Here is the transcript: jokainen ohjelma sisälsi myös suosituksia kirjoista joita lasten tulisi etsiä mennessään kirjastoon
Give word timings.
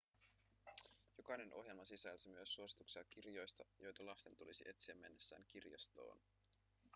jokainen 1.17 1.53
ohjelma 1.53 1.85
sisälsi 1.85 2.29
myös 2.29 2.53
suosituksia 2.53 3.03
kirjoista 3.03 3.63
joita 3.79 4.05
lasten 4.05 4.35
tulisi 4.37 4.63
etsiä 4.69 4.95
mennessään 4.95 5.45
kirjastoon 5.47 6.19